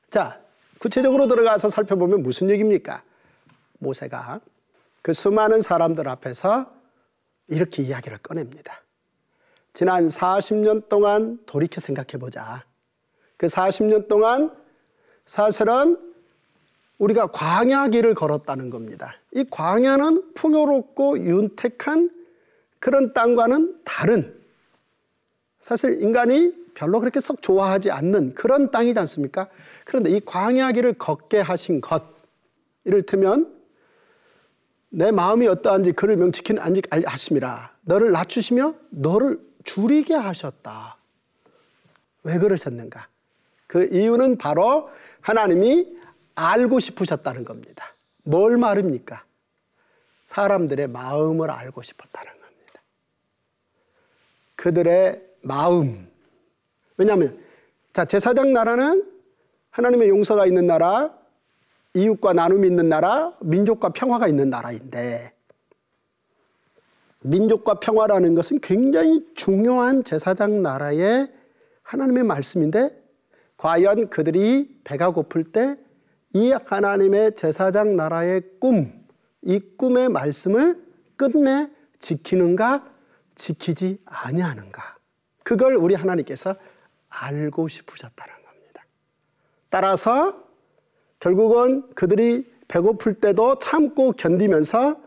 자 0.10 0.39
구체적으로 0.80 1.28
들어가서 1.28 1.69
살펴보면 1.69 2.23
무슨 2.23 2.49
얘기입니까? 2.49 3.02
모세가 3.80 4.39
그 5.02 5.13
수많은 5.13 5.62
사람들 5.62 6.08
앞에서 6.08 6.71
이렇게 7.47 7.82
이야기를 7.84 8.19
꺼냅니다. 8.19 8.82
지난 9.79 10.07
40년 10.07 10.89
동안 10.89 11.39
돌이켜 11.45 11.79
생각해 11.79 12.19
보자. 12.19 12.65
그 13.37 13.47
40년 13.47 14.09
동안 14.09 14.53
사실은 15.23 15.97
우리가 16.97 17.27
광야길을 17.27 18.13
걸었다는 18.13 18.71
겁니다. 18.71 19.13
이 19.31 19.45
광야는 19.49 20.33
풍요롭고 20.33 21.19
윤택한 21.19 22.09
그런 22.79 23.13
땅과는 23.13 23.79
다른 23.85 24.37
사실 25.61 26.01
인간이 26.01 26.51
별로 26.73 26.99
그렇게 26.99 27.21
썩 27.21 27.41
좋아하지 27.41 27.89
않는 27.89 28.33
그런 28.33 28.71
땅이지 28.71 28.99
않습니까? 28.99 29.47
그런데 29.85 30.09
이 30.09 30.19
광야길을 30.19 30.95
걷게 30.95 31.39
하신 31.39 31.79
것 31.79 32.03
이를테면 32.83 33.57
내 34.89 35.11
마음이 35.11 35.47
어떠한지 35.47 35.93
그를 35.93 36.17
명치키는 36.17 36.61
안지 36.61 36.81
하심이라 36.91 37.71
너를 37.83 38.11
낮추시며 38.11 38.75
너를 38.89 39.47
줄이게 39.63 40.13
하셨다. 40.13 40.98
왜 42.24 42.38
그러셨는가? 42.38 43.08
그 43.67 43.88
이유는 43.91 44.38
바로 44.38 44.89
하나님이 45.22 45.98
알고 46.36 46.80
싶으셨다는 46.80 47.45
겁니다. 47.45 47.93
뭘 48.24 48.58
말입니까? 48.58 49.24
사람들의 50.26 50.88
마음을 50.88 51.50
알고 51.50 51.82
싶었다는 51.82 52.32
겁니다. 52.32 52.82
그들의 54.56 55.28
마음. 55.43 56.12
왜냐하면, 56.98 57.43
자, 57.93 58.06
제사장 58.06 58.54
나라는 58.54 59.10
하나님의 59.72 60.10
용서가 60.10 60.45
있는 60.45 60.67
나라, 60.67 61.13
이웃과 61.93 62.34
나눔이 62.34 62.67
있는 62.67 62.89
나라, 62.89 63.36
민족과 63.41 63.89
평화가 63.89 64.28
있는 64.28 64.50
나라인데, 64.50 65.34
민족과 67.29 67.75
평화라는 67.75 68.35
것은 68.35 68.59
굉장히 68.59 69.25
중요한 69.35 70.03
제사장 70.03 70.61
나라의 70.61 71.27
하나님의 71.83 72.23
말씀인데 72.23 72.89
과연 73.57 74.09
그들이 74.09 74.81
배가 74.83 75.11
고플 75.11 75.51
때 75.51 75.89
이 76.33 76.51
하나님의 76.51 77.35
제사장 77.35 77.95
나라의 77.95 78.43
꿈, 78.59 78.93
이 79.41 79.59
꿈의 79.77 80.09
말씀을 80.09 80.83
끝내 81.15 81.69
지키는가 81.99 82.87
지키지 83.35 83.99
아니하는가 84.05 84.97
그걸 85.43 85.75
우리 85.75 85.95
하나님께서 85.95 86.55
알고 87.09 87.67
싶으셨다는 87.67 88.33
겁니다. 88.43 88.85
따라서 89.69 90.43
결국은 91.19 91.89
그들이 91.95 92.49
배고플 92.67 93.15
때도 93.15 93.57
참고 93.57 94.11
견디면서 94.11 95.01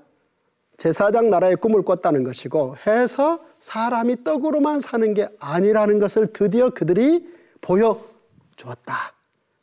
제사장 0.76 1.30
나라의 1.30 1.56
꿈을 1.56 1.82
꿨다는 1.82 2.24
것이고 2.24 2.76
해서 2.86 3.40
사람이 3.60 4.24
떡으로만 4.24 4.80
사는 4.80 5.14
게 5.14 5.28
아니라는 5.38 5.98
것을 5.98 6.32
드디어 6.32 6.70
그들이 6.70 7.28
보여주었다. 7.60 9.12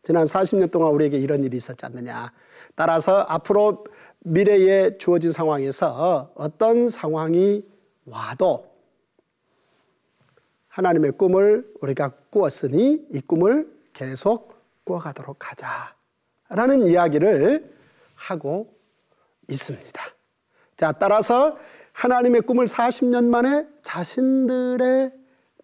지난 0.04 0.26
40년 0.26 0.72
동안 0.72 0.94
우리에게 0.94 1.18
이런 1.18 1.44
일이 1.44 1.58
있었지 1.58 1.86
않느냐. 1.86 2.32
따라서 2.76 3.26
앞으로 3.28 3.86
미래에 4.20 4.98
주어진 4.98 5.32
상황에서 5.32 6.32
어떤 6.36 6.90
상황이 6.90 7.64
와도 8.06 8.70
하나님의 10.70 11.12
꿈을 11.12 11.72
우리가 11.82 12.10
꾸었으니 12.30 13.06
이 13.12 13.20
꿈을 13.22 13.70
계속 13.92 14.56
꾸어가도록 14.86 15.52
하자. 15.52 15.68
라는 16.50 16.88
이야기를 16.88 17.76
하고 18.16 18.74
있습니다. 19.48 20.09
자, 20.80 20.94
따라서 20.94 21.58
하나님의 21.92 22.44
꿈을 22.44 22.66
40년 22.66 23.26
만에 23.26 23.68
자신들의 23.82 25.12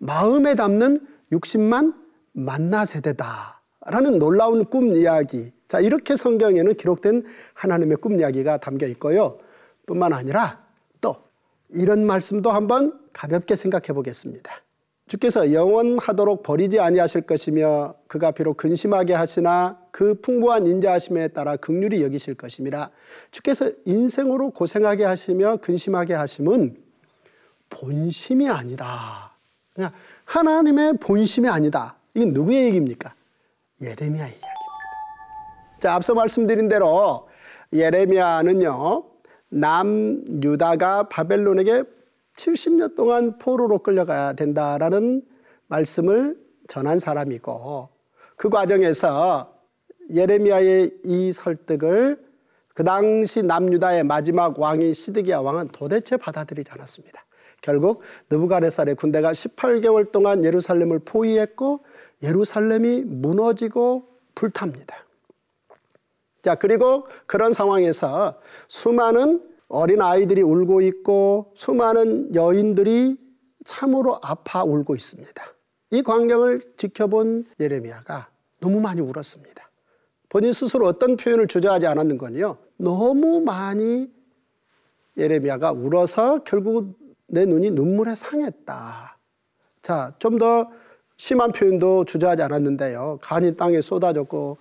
마음에 0.01 0.55
담는 0.55 1.07
60만 1.31 1.95
만나 2.33 2.83
세대다. 2.83 3.61
라는 3.85 4.19
놀라운 4.19 4.65
꿈 4.65 4.93
이야기. 4.93 5.53
자, 5.69 5.79
이렇게 5.79 6.17
성경에는 6.17 6.73
기록된 6.73 7.23
하나님의 7.53 7.95
꿈 7.95 8.19
이야기가 8.19 8.57
담겨 8.57 8.87
있고요. 8.87 9.39
뿐만 9.85 10.11
아니라 10.11 10.65
또 10.99 11.15
이런 11.69 12.05
말씀도 12.05 12.51
한번 12.51 12.99
가볍게 13.13 13.55
생각해 13.55 13.93
보겠습니다. 13.93 14.64
주께서 15.07 15.53
영원하도록 15.53 16.41
버리지 16.41 16.79
아니하실 16.79 17.21
것이며 17.21 17.93
그가 18.07 18.31
비록 18.31 18.57
근심하게 18.57 19.13
하시나 19.13 19.79
그 19.91 20.15
풍부한 20.15 20.65
인자하심에 20.65 21.27
따라 21.29 21.55
극률이 21.57 22.01
여기실 22.01 22.33
것임이라 22.33 22.89
주께서 23.29 23.71
인생으로 23.85 24.49
고생하게 24.49 25.05
하시며 25.05 25.57
근심하게 25.57 26.15
하심은 26.15 26.75
본심이 27.69 28.49
아니다. 28.49 29.35
그냥 29.73 29.91
하나님의 30.23 30.93
본심이 30.99 31.49
아니다. 31.49 31.97
이게 32.15 32.25
누구의 32.25 32.65
얘기입니까? 32.65 33.13
예레미야의 33.81 34.31
이야기입니다. 34.31 34.47
자, 35.79 35.93
앞서 35.93 36.15
말씀드린 36.15 36.67
대로 36.67 37.27
예레미야는요. 37.73 39.03
남 39.49 40.23
유다가 40.41 41.09
바벨론에게 41.09 41.83
70년 42.35 42.95
동안 42.95 43.37
포로로 43.37 43.79
끌려가야 43.79 44.33
된다라는 44.33 45.21
말씀을 45.67 46.37
전한 46.67 46.99
사람이고 46.99 47.89
그 48.35 48.49
과정에서 48.49 49.53
예레미야의 50.13 50.91
이 51.03 51.31
설득을 51.31 52.23
그 52.73 52.83
당시 52.83 53.41
남유다의 53.41 54.03
마지막 54.03 54.59
왕이 54.59 54.93
시드기야 54.93 55.39
왕은 55.39 55.69
도대체 55.69 56.17
받아들이지 56.17 56.71
않았습니다. 56.71 57.25
결국 57.61 58.01
느부갓네살의 58.29 58.95
군대가 58.95 59.31
18개월 59.31 60.11
동안 60.11 60.43
예루살렘을 60.43 60.99
포위했고 60.99 61.85
예루살렘이 62.21 63.01
무너지고 63.01 64.09
불탑니다. 64.35 65.05
자, 66.43 66.55
그리고 66.55 67.07
그런 67.25 67.53
상황에서 67.53 68.39
수많은 68.67 69.41
어린 69.67 70.01
아이들이 70.01 70.41
울고 70.41 70.81
있고 70.81 71.51
수많은 71.55 72.33
여인들이 72.35 73.17
참으로 73.65 74.19
아파 74.21 74.63
울고 74.63 74.95
있습니다. 74.95 75.43
이 75.91 76.01
광경을 76.03 76.61
지켜본 76.77 77.45
예레미야가 77.59 78.27
너무 78.59 78.79
많이 78.79 79.01
울었습니다. 79.01 79.69
본인 80.29 80.53
스스로 80.53 80.85
어떤 80.87 81.15
표현을 81.17 81.47
주저하지 81.47 81.87
않았는 81.87 82.17
건요. 82.17 82.57
너무 82.77 83.41
많이 83.41 84.11
예레미야가 85.17 85.71
울어서 85.71 86.43
결국 86.43 86.97
내 87.27 87.45
눈이 87.45 87.71
눈물에 87.71 88.15
상했다. 88.15 89.17
자, 89.81 90.13
좀 90.19 90.37
더 90.37 90.69
심한 91.17 91.51
표현도 91.51 92.05
주저하지 92.05 92.43
않았는데요. 92.43 93.19
간이 93.21 93.55
땅에 93.55 93.79
쏟아졌고 93.81 94.57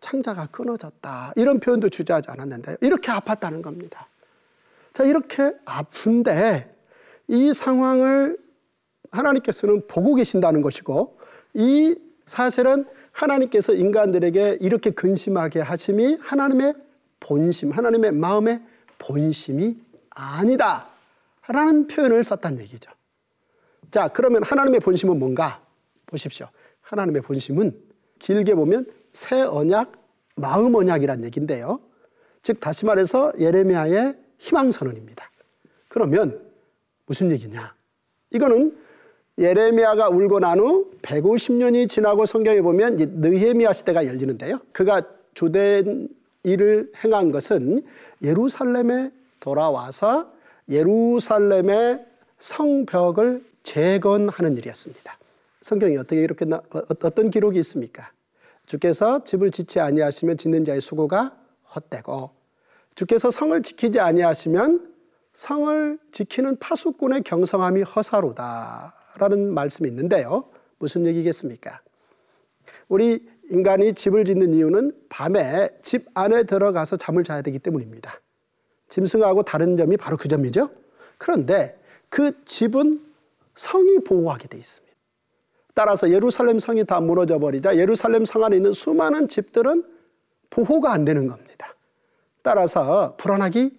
창자가 0.00 0.46
끊어졌다. 0.46 1.34
이런 1.36 1.60
표현도 1.60 1.90
주저하지 1.90 2.30
않았는데요. 2.30 2.76
이렇게 2.80 3.12
아팠다는 3.12 3.60
겁니다. 3.62 4.08
자, 4.92 5.04
이렇게 5.04 5.52
아픈데 5.64 6.74
이 7.28 7.52
상황을 7.52 8.38
하나님께서는 9.10 9.86
보고 9.86 10.14
계신다는 10.14 10.62
것이고 10.62 11.18
이 11.54 11.96
사실은 12.26 12.86
하나님께서 13.12 13.74
인간들에게 13.74 14.58
이렇게 14.60 14.90
근심하게 14.90 15.60
하심이 15.60 16.18
하나님의 16.20 16.74
본심, 17.18 17.70
하나님의 17.70 18.12
마음의 18.12 18.62
본심이 18.98 19.76
아니다. 20.10 20.88
라는 21.48 21.86
표현을 21.86 22.22
썼단 22.22 22.60
얘기죠. 22.60 22.90
자, 23.90 24.08
그러면 24.08 24.42
하나님의 24.42 24.80
본심은 24.80 25.18
뭔가? 25.18 25.60
보십시오. 26.06 26.48
하나님의 26.82 27.22
본심은 27.22 27.76
길게 28.20 28.54
보면 28.54 28.86
새 29.12 29.40
언약, 29.42 29.92
마음 30.36 30.74
언약이란 30.74 31.24
얘기인데요. 31.24 31.80
즉, 32.42 32.60
다시 32.60 32.86
말해서 32.86 33.32
예레미야의 33.38 34.16
희망선언입니다. 34.40 35.30
그러면 35.88 36.40
무슨 37.06 37.30
얘기냐? 37.30 37.74
이거는 38.30 38.76
예레미야가 39.38 40.08
울고 40.08 40.40
난 40.40 40.58
후 40.58 40.90
150년이 41.02 41.88
지나고 41.88 42.26
성경에 42.26 42.60
보면 42.60 42.96
느헤미야 42.96 43.72
시대가 43.72 44.06
열리는데요. 44.06 44.60
그가 44.72 45.02
주된 45.34 46.08
일을 46.42 46.92
행한 47.04 47.30
것은 47.32 47.84
예루살렘에 48.22 49.10
돌아와서 49.40 50.32
예루살렘의 50.68 52.04
성벽을 52.38 53.44
재건하는 53.62 54.56
일이었습니다. 54.56 55.18
성경이 55.60 55.96
어떻게 55.96 56.22
이렇게 56.22 56.44
나, 56.44 56.56
어, 56.56 56.82
어떤 57.04 57.30
기록이 57.30 57.58
있습니까? 57.58 58.10
주께서 58.66 59.24
집을 59.24 59.50
짓지 59.50 59.80
아니하시면 59.80 60.36
짓는 60.38 60.64
자의 60.64 60.80
수고가 60.80 61.36
헛되고 61.74 62.30
주께서 62.94 63.30
성을 63.30 63.60
지키지 63.62 64.00
아니하시면 64.00 64.94
성을 65.32 65.98
지키는 66.12 66.58
파수꾼의 66.58 67.22
경성함이 67.22 67.82
허사로다라는 67.82 69.54
말씀이 69.54 69.88
있는데요. 69.88 70.50
무슨 70.78 71.06
얘기겠습니까? 71.06 71.80
우리 72.88 73.26
인간이 73.50 73.94
집을 73.94 74.24
짓는 74.24 74.54
이유는 74.54 74.92
밤에 75.08 75.68
집 75.82 76.06
안에 76.14 76.44
들어가서 76.44 76.96
잠을 76.96 77.24
자야 77.24 77.42
되기 77.42 77.58
때문입니다. 77.58 78.20
짐승하고 78.88 79.42
다른 79.42 79.76
점이 79.76 79.96
바로 79.96 80.16
그 80.16 80.28
점이죠. 80.28 80.68
그런데 81.18 81.78
그 82.08 82.44
집은 82.44 83.00
성이 83.54 83.98
보호하게 84.00 84.48
돼 84.48 84.58
있습니다. 84.58 84.90
따라서 85.74 86.10
예루살렘 86.10 86.58
성이 86.58 86.84
다 86.84 87.00
무너져 87.00 87.38
버리자 87.38 87.76
예루살렘 87.76 88.24
성 88.24 88.42
안에 88.44 88.56
있는 88.56 88.72
수많은 88.72 89.28
집들은 89.28 89.84
보호가 90.50 90.92
안 90.92 91.04
되는 91.04 91.28
겁니다. 91.28 91.74
따라서 92.42 93.16
불안하기 93.16 93.78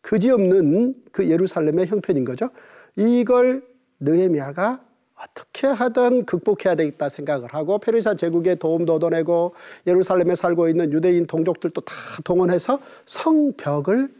그지없는 0.00 0.94
그 1.12 1.30
예루살렘의 1.30 1.86
형편인 1.86 2.24
거죠. 2.24 2.50
이걸 2.96 3.62
느헤미야가 4.00 4.80
어떻게 5.16 5.66
하든 5.66 6.26
극복해야 6.26 6.74
되겠다 6.74 7.08
생각을 7.08 7.54
하고 7.54 7.78
페르시아 7.78 8.14
제국에 8.14 8.56
도움도 8.56 8.94
얻어내고 8.94 9.54
예루살렘에 9.86 10.34
살고 10.34 10.68
있는 10.68 10.92
유대인 10.92 11.26
동족들도 11.26 11.80
다 11.80 11.94
동원해서 12.24 12.80
성벽을 13.06 14.12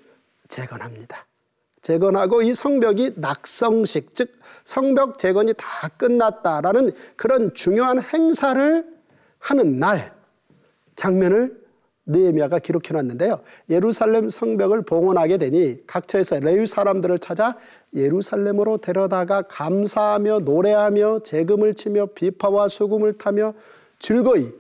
재건합니다. 0.49 1.27
재건하고 1.83 2.41
이 2.43 2.55
성벽이 2.55 3.15
낙성식 3.17 4.15
즉 4.15 4.39
성벽 4.65 5.19
재건이 5.19 5.53
다 5.59 5.89
끝났다라는 5.89 6.93
그런 7.17 7.53
중요한 7.53 8.01
행사를 8.01 8.87
하는 9.39 9.79
날 9.79 10.15
장면을 10.97 11.64
느헤미야가 12.07 12.59
기록해 12.59 12.89
놨는데요. 12.93 13.41
예루살렘 13.71 14.29
성벽을 14.29 14.83
봉헌하게 14.83 15.39
되니 15.39 15.87
각처에서 15.87 16.41
레위 16.41 16.67
사람들을 16.67 17.19
찾아 17.19 17.57
예루살렘으로 17.95 18.79
데려다가 18.79 19.43
감사하며 19.43 20.41
노래하며 20.41 21.21
제금을 21.21 21.75
치며 21.75 22.07
비파와 22.15 22.69
수금을 22.69 23.19
타며 23.19 23.55
즐거이 23.99 24.53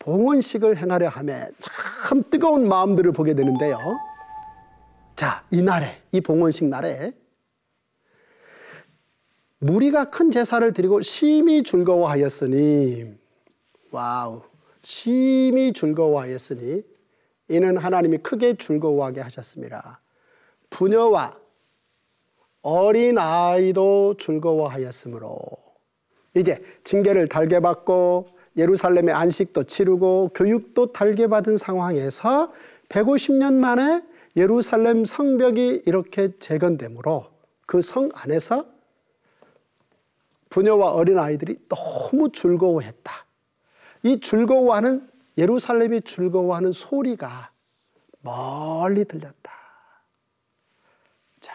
봉헌식을 0.00 0.76
행하려 0.76 1.08
하며 1.08 1.46
참 1.58 2.22
뜨거운 2.28 2.68
마음들을 2.68 3.12
보게 3.12 3.34
되는데요. 3.34 3.78
자, 5.14 5.44
이 5.50 5.62
날에 5.62 5.96
이 6.10 6.20
봉헌식 6.20 6.68
날에 6.68 7.12
무리가 9.58 10.10
큰 10.10 10.30
제사를 10.30 10.70
드리고 10.72 11.00
심히 11.02 11.62
즐거워하였으니 11.62 13.16
와우 13.92 14.42
심히 14.84 15.72
즐거워하였으니 15.72 16.82
이는 17.48 17.76
하나님이 17.76 18.18
크게 18.18 18.56
즐거워하게 18.56 19.22
하셨습니다. 19.22 19.98
부녀와 20.70 21.36
어린 22.62 23.18
아이도 23.18 24.14
즐거워하였으므로 24.18 25.38
이제 26.34 26.58
징계를 26.84 27.28
달게 27.28 27.60
받고 27.60 28.24
예루살렘의 28.56 29.14
안식도 29.14 29.64
치르고 29.64 30.30
교육도 30.34 30.92
달게 30.92 31.26
받은 31.26 31.56
상황에서 31.56 32.52
150년 32.88 33.54
만에 33.54 34.02
예루살렘 34.36 35.04
성벽이 35.04 35.82
이렇게 35.86 36.36
재건되므로 36.38 37.26
그 37.66 37.80
성 37.80 38.10
안에서 38.14 38.66
부녀와 40.50 40.92
어린 40.92 41.18
아이들이 41.18 41.58
너무 41.68 42.30
즐거워했다. 42.30 43.23
이 44.04 44.20
즐거워하는 44.20 45.10
예루살렘이 45.36 46.02
즐거워하는 46.02 46.72
소리가 46.72 47.48
멀리 48.20 49.04
들렸다. 49.04 49.52
자, 51.40 51.52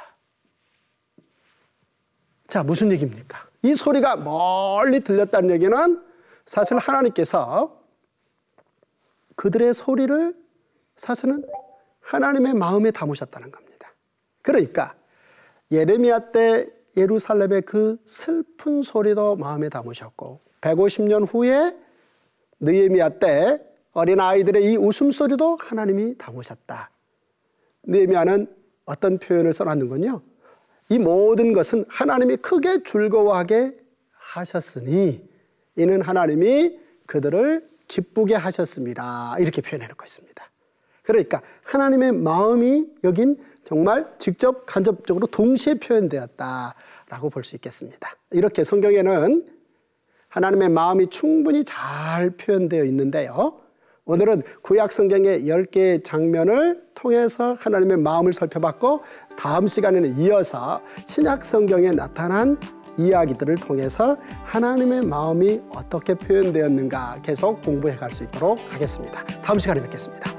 자 2.47 2.63
무슨 2.63 2.91
얘기입니까? 2.91 3.47
이 3.61 3.75
소리가 3.75 4.17
멀리 4.17 4.99
들렸다는 5.01 5.51
얘기는 5.51 6.03
사실 6.45 6.77
하나님께서 6.77 7.79
그들의 9.35 9.73
소리를 9.73 10.35
사실은 10.97 11.45
하나님의 12.01 12.55
마음에 12.55 12.89
담으셨다는 12.91 13.51
겁니다. 13.51 13.93
그러니까 14.41 14.95
예레미야 15.71 16.31
때 16.31 16.67
예루살렘의 16.97 17.61
그 17.61 18.01
슬픈 18.05 18.81
소리도 18.81 19.35
마음에 19.35 19.69
담으셨고 19.69 20.41
150년 20.61 21.31
후에 21.31 21.88
느헤미야 22.59 23.09
때 23.19 23.59
어린 23.91 24.19
아이들의 24.19 24.63
이 24.63 24.77
웃음소리도 24.77 25.57
하나님이 25.61 26.17
담으셨다. 26.17 26.91
느헤미야는 27.83 28.47
어떤 28.85 29.17
표현을 29.17 29.53
써놨는군요. 29.53 30.21
이 30.89 30.99
모든 30.99 31.53
것은 31.53 31.85
하나님이 31.87 32.37
크게 32.37 32.83
즐거워하게 32.83 33.77
하셨으니 34.11 35.27
이는 35.75 36.01
하나님이 36.01 36.79
그들을 37.05 37.67
기쁘게 37.87 38.35
하셨습니다. 38.35 39.35
이렇게 39.39 39.61
표현해 39.61 39.87
놓고 39.87 40.05
있습니다. 40.05 40.49
그러니까 41.03 41.41
하나님의 41.63 42.11
마음이 42.11 42.87
여긴 43.03 43.37
정말 43.63 44.11
직접 44.19 44.65
간접적으로 44.65 45.27
동시에 45.27 45.75
표현되었다라고 45.75 47.29
볼 47.31 47.43
수 47.43 47.55
있겠습니다. 47.55 48.15
이렇게 48.31 48.63
성경에는 48.63 49.58
하나님의 50.29 50.69
마음이 50.69 51.07
충분히 51.07 51.63
잘 51.63 52.31
표현되어 52.31 52.83
있는데요. 52.85 53.59
오늘은 54.05 54.41
구약 54.63 54.91
성경의 54.91 55.43
10개의 55.43 56.03
장면을 56.03 56.81
통해서 56.95 57.55
하나님의 57.59 57.97
마음을 57.97 58.33
살펴봤고 58.33 59.01
다음 59.37 59.67
시간에는 59.67 60.17
이어서 60.19 60.81
신약 61.05 61.45
성경에 61.45 61.91
나타난 61.91 62.57
이야기들을 62.97 63.55
통해서 63.57 64.17
하나님의 64.43 65.05
마음이 65.05 65.61
어떻게 65.69 66.15
표현되었는가 66.15 67.19
계속 67.23 67.61
공부해 67.61 67.95
갈 67.97 68.11
수 68.11 68.23
있도록 68.23 68.59
하겠습니다. 68.73 69.23
다음 69.43 69.59
시간에 69.59 69.81
뵙겠습니다. 69.81 70.38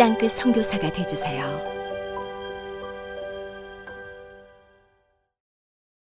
땅끝 0.00 0.32
성교사가 0.32 0.90
되주세요 0.90 1.69